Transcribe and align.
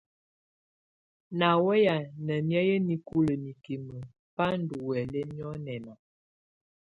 Nà 1.37 1.47
wɛ̀yɛ̀á 1.65 1.97
nà 2.25 2.35
nɛ̀áyɛ̀á 2.47 2.83
nikulǝ́ 2.87 3.39
nikimǝ́ 3.45 4.07
bá 4.35 4.47
ndù 4.61 4.75
huɛ̀lɛ 4.85 5.19
nyɔ̀nɛ̀na. 5.35 5.93